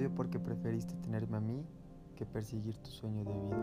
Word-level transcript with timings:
odio 0.00 0.14
porque 0.14 0.38
preferiste 0.38 0.94
tenerme 0.94 1.36
a 1.36 1.40
mí 1.40 1.62
que 2.16 2.24
perseguir 2.24 2.78
tu 2.78 2.90
sueño 2.90 3.22
de 3.22 3.34
vida. 3.34 3.58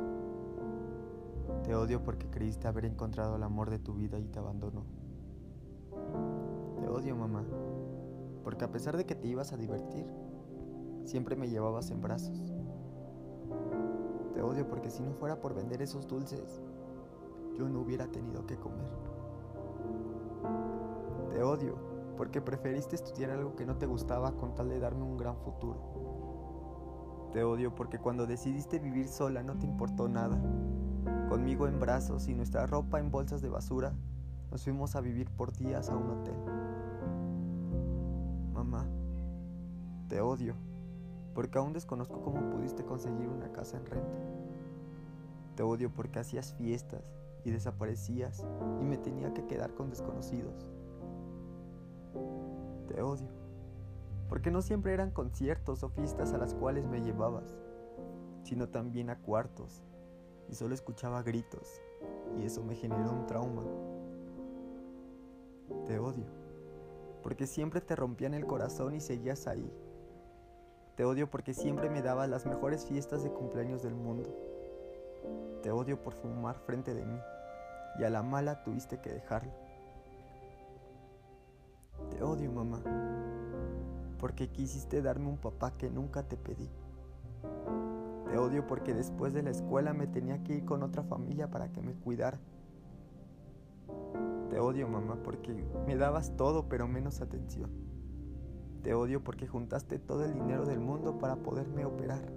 Te 1.64 1.74
odio 1.74 2.04
porque 2.04 2.30
creíste 2.30 2.68
haber 2.68 2.86
encontrado 2.86 3.38
el 3.38 3.42
amor 3.42 3.72
de 3.72 3.80
tu 3.80 3.96
vida 3.96 4.20
y 4.20 4.28
te 4.28 4.38
abandonó. 4.38 4.84
Te 6.80 6.88
odio, 6.88 7.16
mamá, 7.16 7.44
porque 8.44 8.66
a 8.66 8.72
pesar 8.72 8.98
de 8.98 9.06
que 9.08 9.16
te 9.16 9.28
ibas 9.28 9.52
a 9.52 9.58
divertir, 9.58 10.06
siempre 11.06 11.36
me 11.36 11.50
llevabas 11.50 11.90
en 11.90 12.02
brazos. 12.02 12.54
Te 14.36 14.42
odio 14.44 14.68
porque 14.68 14.92
si 14.92 15.02
no 15.02 15.14
fuera 15.14 15.42
por 15.42 15.56
vender 15.56 15.82
esos 15.82 16.08
dulces, 16.08 16.62
yo 17.58 17.68
no 17.68 17.82
hubiera 17.82 18.06
tenido 18.12 18.46
que 18.46 18.58
comer. 18.58 18.92
Te 21.32 21.42
odio 21.42 21.74
porque 22.16 22.42
preferiste 22.42 22.96
estudiar 22.96 23.32
algo 23.32 23.56
que 23.56 23.66
no 23.66 23.76
te 23.78 23.88
gustaba 23.88 24.34
con 24.34 24.54
tal 24.54 24.70
de 24.70 24.80
darme 24.80 25.02
un 25.02 25.18
gran 25.18 25.36
futuro. 25.38 26.27
Te 27.34 27.44
odio 27.44 27.76
porque 27.76 28.00
cuando 28.00 28.26
decidiste 28.26 28.80
vivir 28.80 29.08
sola 29.08 29.44
no 29.44 29.58
te 29.58 29.66
importó 29.66 30.08
nada. 30.08 30.40
Conmigo 31.30 31.68
en 31.68 31.80
brazos 31.80 32.28
y 32.28 32.34
nuestra 32.34 32.66
ropa 32.66 33.00
en 33.00 33.12
bolsas 33.12 33.42
de 33.42 33.50
basura, 33.50 33.94
nos 34.50 34.64
fuimos 34.64 34.96
a 34.96 35.02
vivir 35.02 35.30
por 35.30 35.52
días 35.52 35.90
a 35.90 35.96
un 35.98 36.10
hotel. 36.10 36.36
Mamá, 38.54 38.88
te 40.08 40.22
odio 40.22 40.56
porque 41.36 41.60
aún 41.60 41.74
desconozco 41.74 42.22
cómo 42.22 42.50
pudiste 42.50 42.84
conseguir 42.84 43.28
una 43.28 43.52
casa 43.52 43.78
en 43.78 43.86
renta. 43.86 44.18
Te 45.56 45.64
odio 45.64 45.92
porque 45.94 46.20
hacías 46.20 46.54
fiestas 46.54 47.12
y 47.44 47.52
desaparecías 47.52 48.46
y 48.82 48.86
me 48.86 48.98
tenía 48.98 49.34
que 49.34 49.46
quedar 49.46 49.74
con 49.74 49.90
desconocidos. 49.90 50.66
Te 52.88 53.02
odio 53.02 53.28
porque 54.30 54.52
no 54.52 54.62
siempre 54.62 54.94
eran 54.94 55.12
conciertos 55.12 55.84
o 55.84 55.90
fiestas 55.90 56.34
a 56.34 56.38
las 56.38 56.54
cuales 56.54 56.86
me 56.88 57.02
llevabas, 57.02 57.56
sino 58.44 58.70
también 58.70 59.10
a 59.10 59.20
cuartos 59.20 59.84
y 60.50 60.56
solo 60.56 60.74
escuchaba 60.74 61.24
gritos 61.24 61.82
y 62.38 62.44
eso 62.44 62.64
me 62.64 62.76
generó 62.76 63.12
un 63.12 63.26
trauma. 63.28 63.64
Te 65.86 66.00
odio 66.00 66.26
porque 67.24 67.48
siempre 67.48 67.82
te 67.82 67.96
rompían 67.96 68.34
el 68.34 68.46
corazón 68.46 68.96
y 68.96 69.02
seguías 69.02 69.48
ahí 69.48 69.70
te 70.98 71.06
odio 71.06 71.30
porque 71.30 71.54
siempre 71.54 71.92
me 71.92 72.02
dabas 72.02 72.28
las 72.28 72.48
mejores 72.48 72.88
fiestas 72.88 73.22
de 73.22 73.30
cumpleaños 73.30 73.84
del 73.84 73.94
mundo. 73.94 74.36
Te 75.62 75.70
odio 75.70 76.02
por 76.02 76.16
fumar 76.16 76.58
frente 76.66 76.96
de 76.96 77.06
mí 77.06 77.20
y 78.00 78.04
a 78.04 78.10
la 78.10 78.24
mala 78.24 78.64
tuviste 78.64 79.00
que 79.00 79.12
dejarlo. 79.12 79.52
Te 82.10 82.24
odio, 82.24 82.52
mamá, 82.52 82.82
porque 84.18 84.50
quisiste 84.50 85.02
darme 85.02 85.28
un 85.28 85.38
papá 85.38 85.72
que 85.78 85.90
nunca 85.90 86.24
te 86.24 86.38
pedí. 86.38 86.70
Te 88.30 88.38
odio 88.38 88.68
porque 88.68 88.94
después 88.94 89.34
de 89.34 89.44
la 89.44 89.52
escuela 89.52 89.94
me 89.94 90.08
tenía 90.08 90.44
que 90.44 90.56
ir 90.56 90.66
con 90.66 90.84
otra 90.84 91.04
familia 91.04 91.50
para 91.50 91.72
que 91.72 91.82
me 91.82 91.94
cuidara. 91.94 92.40
Te 94.50 94.60
odio, 94.60 94.88
mamá, 94.88 95.18
porque 95.24 95.54
me 95.86 95.96
dabas 95.96 96.36
todo 96.36 96.68
pero 96.68 96.88
menos 96.88 97.22
atención. 97.22 97.70
Te 98.84 98.94
odio 98.94 99.24
porque 99.24 99.48
juntaste 99.48 100.00
todo 100.00 100.26
el 100.26 100.34
dinero 100.34 100.66
del 100.66 100.80
mundo 100.80 101.18
para 101.18 101.38
poderme 101.38 101.86
operar. 101.86 102.32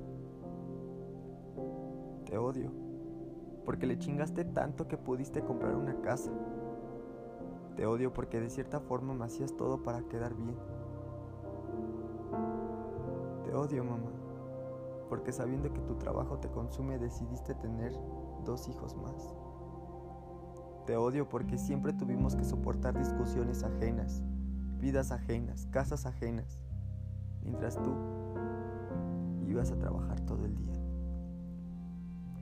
Te 2.25 2.39
odio 2.39 2.71
porque 3.65 3.87
le 3.87 3.99
chingaste 3.99 4.45
tanto 4.45 4.89
que 4.89 4.97
pudiste 4.97 5.43
comprar 5.43 5.77
una 5.77 6.01
casa. 6.01 6.33
Te 7.77 7.87
odio 7.87 8.13
porque 8.13 8.41
de 8.41 8.51
cierta 8.51 8.81
forma 8.81 9.15
me 9.15 9.25
hacías 9.25 9.57
todo 9.57 9.83
para 9.83 10.03
quedar 10.03 10.35
bien. 10.35 10.57
Te 13.51 13.57
odio, 13.57 13.83
mamá, 13.83 14.13
porque 15.09 15.33
sabiendo 15.33 15.73
que 15.73 15.81
tu 15.81 15.97
trabajo 15.97 16.39
te 16.39 16.49
consume 16.49 17.01
decidiste 17.01 17.53
tener 17.57 17.93
dos 18.45 18.69
hijos 18.69 18.95
más. 18.95 19.35
Te 20.87 20.97
odio 20.97 21.29
porque 21.29 21.59
siempre 21.59 21.93
tuvimos 21.93 22.37
que 22.37 22.45
soportar 22.45 22.97
discusiones 22.97 23.65
ajenas 23.65 24.23
vidas 24.81 25.11
ajenas, 25.11 25.67
casas 25.71 26.07
ajenas, 26.07 26.63
mientras 27.43 27.77
tú 27.83 27.93
ibas 29.47 29.71
a 29.73 29.79
trabajar 29.79 30.21
todo 30.21 30.45
el 30.45 30.57
día. 30.57 30.73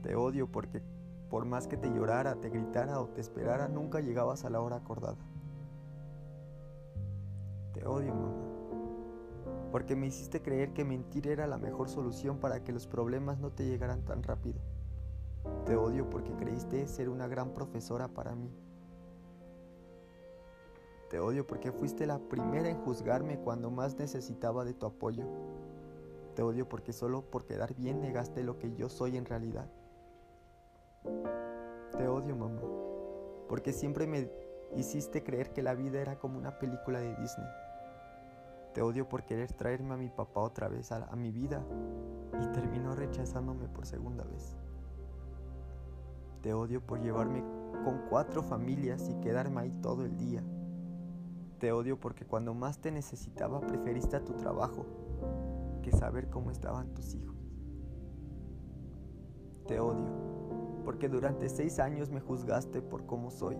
Te 0.03 0.15
odio 0.15 0.47
porque 0.47 0.83
por 1.29 1.45
más 1.45 1.67
que 1.67 1.75
te 1.75 1.89
llorara, 1.89 2.35
te 2.35 2.49
gritara 2.49 2.99
o 3.01 3.07
te 3.07 3.21
esperara, 3.21 3.67
nunca 3.67 3.99
llegabas 3.99 4.45
a 4.45 4.49
la 4.49 4.61
hora 4.61 4.77
acordada. 4.77 5.17
Te 7.73 7.85
odio, 7.85 8.15
mamá, 8.15 8.48
porque 9.71 9.95
me 9.95 10.07
hiciste 10.07 10.41
creer 10.41 10.73
que 10.73 10.83
mentir 10.83 11.27
era 11.27 11.47
la 11.47 11.57
mejor 11.57 11.89
solución 11.89 12.37
para 12.37 12.63
que 12.63 12.71
los 12.71 12.87
problemas 12.87 13.39
no 13.39 13.51
te 13.51 13.65
llegaran 13.65 14.03
tan 14.03 14.23
rápido. 14.23 14.59
Te 15.65 15.75
odio 15.75 16.09
porque 16.09 16.33
creíste 16.33 16.87
ser 16.87 17.09
una 17.09 17.27
gran 17.27 17.53
profesora 17.53 18.07
para 18.07 18.35
mí. 18.35 18.51
Te 21.09 21.19
odio 21.19 21.45
porque 21.45 21.71
fuiste 21.71 22.05
la 22.05 22.19
primera 22.19 22.69
en 22.69 22.77
juzgarme 22.81 23.39
cuando 23.39 23.71
más 23.71 23.97
necesitaba 23.97 24.63
de 24.63 24.73
tu 24.73 24.85
apoyo. 24.85 25.25
Te 26.35 26.43
odio 26.43 26.69
porque 26.69 26.93
solo 26.93 27.23
por 27.23 27.45
quedar 27.45 27.73
bien 27.75 27.99
negaste 28.01 28.43
lo 28.43 28.57
que 28.59 28.73
yo 28.75 28.89
soy 28.89 29.17
en 29.17 29.25
realidad. 29.25 29.69
Te 31.97 32.07
odio, 32.07 32.35
mamá, 32.35 32.61
porque 33.47 33.73
siempre 33.73 34.07
me 34.07 34.29
hiciste 34.75 35.23
creer 35.23 35.51
que 35.51 35.63
la 35.63 35.73
vida 35.73 35.99
era 35.99 36.19
como 36.19 36.37
una 36.37 36.59
película 36.59 36.99
de 36.99 37.15
Disney. 37.15 37.47
Te 38.79 38.83
odio 38.83 39.09
por 39.09 39.25
querer 39.25 39.51
traerme 39.51 39.95
a 39.95 39.97
mi 39.97 40.07
papá 40.07 40.39
otra 40.39 40.69
vez 40.69 40.93
a, 40.93 41.13
mi 41.17 41.33
vida 41.33 41.61
y 42.41 42.47
terminó 42.53 42.95
rechazándome 42.95 43.67
por 43.67 43.85
segunda 43.85 44.23
vez. 44.23 44.55
Te 46.41 46.53
odio 46.53 46.79
por 46.79 47.01
llevarme 47.01 47.43
con 47.83 48.03
cuatro 48.09 48.41
familias 48.41 49.09
y 49.09 49.15
quedarme 49.15 49.59
ahí 49.59 49.71
todo 49.81 50.05
el 50.05 50.15
día. 50.15 50.41
Te 51.59 51.73
odio 51.73 51.99
porque 51.99 52.23
cuando 52.23 52.53
más 52.53 52.79
te 52.79 52.89
necesitaba 52.89 53.59
preferiste 53.59 54.15
a 54.15 54.23
tu 54.23 54.31
trabajo 54.35 54.85
que 55.83 55.91
saber 55.91 56.29
cómo 56.29 56.49
estaban 56.49 56.93
tus 56.93 57.15
hijos. 57.15 57.35
Te 59.67 59.81
odio 59.81 60.07
porque 60.85 61.09
durante 61.09 61.49
seis 61.49 61.79
años 61.79 62.11
me 62.11 62.21
juzgaste 62.21 62.81
por 62.81 63.05
cómo 63.05 63.29
soy. 63.29 63.57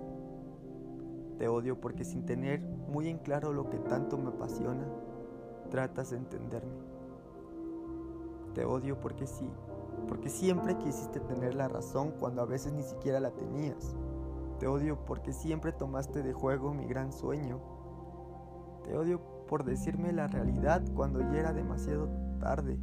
Te 1.38 1.50
odio 1.50 1.82
porque 1.82 2.06
sin 2.06 2.26
tener 2.26 2.62
muy 2.62 3.10
en 3.10 3.18
claro 3.18 3.52
lo 3.52 3.70
que 3.70 3.80
tanto 3.80 4.18
me 4.18 4.30
apasiona, 4.30 4.88
tratas 5.70 6.12
de 6.12 6.18
entenderme. 6.18 6.82
Te 8.54 8.66
odio 8.66 9.00
porque 9.00 9.28
sí, 9.28 9.50
porque 10.08 10.30
siempre 10.30 10.78
quisiste 10.78 11.20
tener 11.20 11.56
la 11.56 11.68
razón 11.68 12.12
cuando 12.20 12.42
a 12.42 12.46
veces 12.46 12.74
ni 12.74 12.84
siquiera 12.84 13.20
la 13.20 13.32
tenías. 13.32 13.96
Te 14.60 14.68
odio 14.68 15.06
porque 15.06 15.32
siempre 15.32 15.72
tomaste 15.72 16.24
de 16.24 16.34
juego 16.34 16.74
mi 16.74 16.86
gran 16.86 17.14
sueño 17.14 17.60
te 18.90 18.98
odio 18.98 19.22
por 19.48 19.64
decirme 19.66 20.12
la 20.12 20.26
realidad 20.26 20.82
cuando 20.96 21.20
ya 21.22 21.40
era 21.40 21.54
demasiado 21.54 22.10
tarde. 22.40 22.80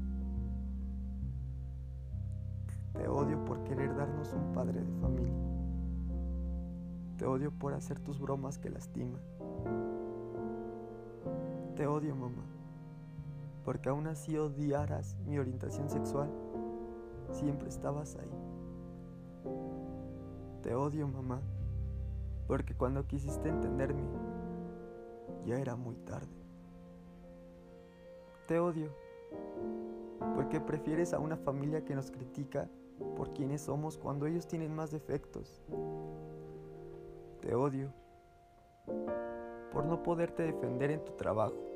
Te 2.93 3.09
odio 3.09 3.45
por 3.45 3.65
querer 3.65 3.93
darnos 3.97 4.33
un 4.33 4.53
padre 4.53 4.85
de 4.85 4.93
familia. 5.01 5.35
Te 7.17 7.27
odio 7.27 7.51
por 7.51 7.75
hacer 7.75 7.99
tus 7.99 8.21
bromas 8.21 8.57
que 8.57 8.71
lastiman. 8.71 9.21
Te 11.75 11.89
odio, 11.89 12.15
mamá, 12.15 12.45
porque 13.67 13.89
aún 13.89 14.07
así 14.07 14.39
odiaras 14.39 15.17
mi 15.27 15.41
orientación 15.41 15.91
sexual, 15.91 16.31
siempre 17.33 17.69
estabas 17.69 18.15
ahí. 18.15 18.31
Te 20.63 20.73
odio, 20.77 21.09
mamá, 21.09 21.43
porque 22.47 22.77
cuando 22.77 23.09
quisiste 23.09 23.49
entenderme, 23.49 24.05
ya 25.45 25.59
era 25.59 25.75
muy 25.75 25.97
tarde. 25.97 26.29
Te 28.47 28.61
odio, 28.61 28.95
porque 30.37 30.61
prefieres 30.61 31.13
a 31.13 31.19
una 31.19 31.37
familia 31.37 31.85
que 31.85 31.97
nos 31.97 32.13
critica 32.13 32.71
por 33.17 33.33
quienes 33.33 33.63
somos 33.63 33.99
cuando 33.99 34.27
ellos 34.27 34.47
tienen 34.47 34.77
más 34.77 34.93
defectos. 34.93 35.61
Te 37.41 37.53
odio 37.57 37.93
por 39.73 39.85
no 39.87 40.05
poderte 40.05 40.45
defender 40.45 40.93
en 40.93 41.05
tu 41.05 41.15
trabajo 41.15 41.67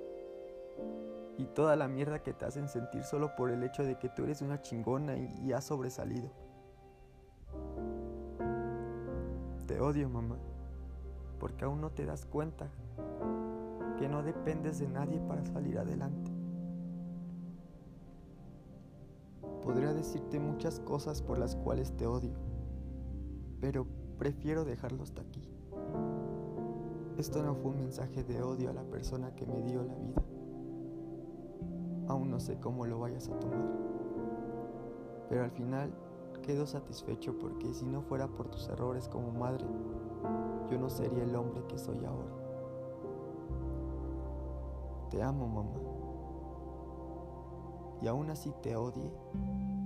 y 1.41 1.47
toda 1.47 1.75
la 1.75 1.89
mierda 1.89 2.23
que 2.23 2.35
te 2.35 2.45
hacen 2.45 2.69
sentir 2.69 3.03
solo 3.03 3.35
por 3.35 3.51
el 3.51 3.63
hecho 3.63 3.83
de 3.83 3.97
que 3.97 4.11
tú 4.11 4.25
eres 4.25 4.43
una 4.43 4.61
chingona 4.61 5.17
y, 5.17 5.53
has 5.53 5.65
sobresalido. 5.65 6.31
Te 9.67 9.81
odio, 9.81 10.11
mamá, 10.11 10.37
porque 11.39 11.65
aún 11.65 11.81
no 11.81 11.93
te 11.93 12.05
das 12.05 12.27
cuenta 12.27 12.69
que 13.99 14.07
no 14.07 14.23
dependes 14.23 14.81
de 14.81 14.89
nadie 14.89 15.19
para 15.21 15.43
salir 15.47 15.79
adelante. 15.79 16.31
Podría 19.63 19.95
decirte 19.95 20.39
muchas 20.39 20.79
cosas 20.81 21.23
por 21.23 21.39
las 21.39 21.57
cuales 21.57 21.97
te 21.97 22.07
odio, 22.07 22.35
pero 23.63 23.87
prefiero 24.19 24.67
dejarlo 24.67 25.05
hasta 25.05 25.23
aquí. 25.23 25.49
Esto 27.17 27.43
no 27.43 27.55
fue 27.55 27.71
un 27.71 27.79
mensaje 27.79 28.25
de 28.25 28.43
odio 28.43 28.69
a 28.69 28.75
la 28.75 28.85
persona 28.85 29.35
que 29.35 29.47
me 29.47 29.63
dio 29.63 29.83
la 29.83 29.95
vida. 29.95 30.23
Aún 32.11 32.29
no 32.29 32.41
sé 32.41 32.59
cómo 32.59 32.87
lo 32.87 32.99
vayas 32.99 33.29
a 33.29 33.39
tomar. 33.39 33.71
Pero 35.29 35.45
al 35.45 35.53
final 35.53 35.95
quedo 36.43 36.67
satisfecho 36.67 37.39
porque 37.39 37.73
si 37.73 37.87
no 37.87 38.03
fuera 38.03 38.27
por 38.27 38.49
tus 38.49 38.69
errores 38.69 39.09
como 39.09 39.31
madre, 39.31 39.65
yo 40.69 40.77
no 40.77 40.91
sería 40.91 41.23
el 41.23 41.37
hombre 41.37 41.63
que 41.69 41.79
soy 41.79 42.05
ahora. 42.05 42.35
Te 45.09 45.23
amo, 45.23 45.47
mamá. 45.47 45.79
Y 48.03 48.09
aún 48.09 48.29
así 48.31 48.53
te 48.61 48.75
odie, 48.75 49.13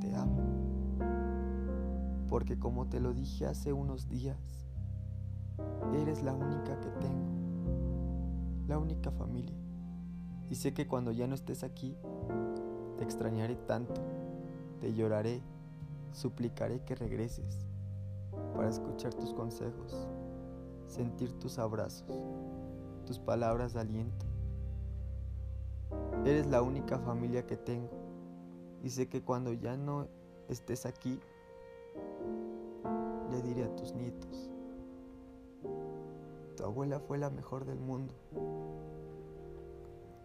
te 0.00 0.14
amo. 0.14 0.40
Porque 2.30 2.58
como 2.58 2.86
te 2.86 3.00
lo 3.00 3.12
dije 3.12 3.44
hace 3.44 3.74
unos 3.74 4.08
días, 4.08 4.64
eres 5.94 6.22
la 6.22 6.32
única 6.32 6.80
que 6.80 6.88
tengo, 6.88 8.64
la 8.66 8.78
única 8.78 9.10
familia. 9.10 9.63
Y 10.50 10.56
sé 10.56 10.74
que 10.74 10.86
cuando 10.86 11.10
ya 11.10 11.26
no 11.26 11.34
estés 11.34 11.64
aquí, 11.64 11.96
te 12.96 13.04
extrañaré 13.04 13.56
tanto, 13.56 14.00
te 14.80 14.94
lloraré, 14.94 15.40
suplicaré 16.12 16.80
que 16.84 16.94
regreses 16.94 17.66
para 18.54 18.68
escuchar 18.68 19.14
tus 19.14 19.32
consejos, 19.32 20.06
sentir 20.86 21.32
tus 21.38 21.58
abrazos, 21.58 22.10
tus 23.06 23.18
palabras 23.18 23.72
de 23.72 23.80
aliento. 23.80 24.26
Eres 26.24 26.46
la 26.46 26.62
única 26.62 26.98
familia 26.98 27.46
que 27.46 27.56
tengo 27.56 27.90
y 28.82 28.90
sé 28.90 29.08
que 29.08 29.22
cuando 29.22 29.52
ya 29.52 29.76
no 29.76 30.08
estés 30.48 30.86
aquí, 30.86 31.18
le 33.30 33.42
diré 33.42 33.64
a 33.64 33.74
tus 33.76 33.94
nietos, 33.94 34.50
tu 36.56 36.64
abuela 36.64 37.00
fue 37.00 37.18
la 37.18 37.30
mejor 37.30 37.64
del 37.64 37.80
mundo 37.80 38.14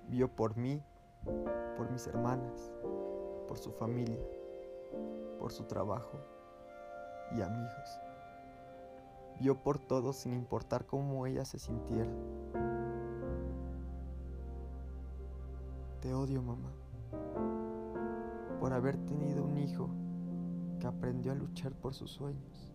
Vio 0.09 0.27
por 0.27 0.57
mí, 0.57 0.81
por 1.77 1.91
mis 1.91 2.07
hermanas, 2.07 2.73
por 3.47 3.59
su 3.59 3.71
familia, 3.71 4.17
por 5.37 5.51
su 5.51 5.65
trabajo 5.65 6.19
y 7.37 7.41
amigos. 7.41 7.99
Vio 9.39 9.61
por 9.61 9.77
todos 9.77 10.15
sin 10.15 10.33
importar 10.33 10.87
cómo 10.87 11.27
ella 11.27 11.45
se 11.45 11.59
sintiera. 11.59 12.11
Te 16.01 16.11
odio, 16.11 16.41
mamá, 16.41 16.71
por 18.59 18.73
haber 18.73 18.97
tenido 19.05 19.45
un 19.45 19.57
hijo 19.57 19.89
que 20.79 20.87
aprendió 20.87 21.33
a 21.33 21.35
luchar 21.35 21.73
por 21.73 21.93
sus 21.93 22.09
sueños. 22.09 22.73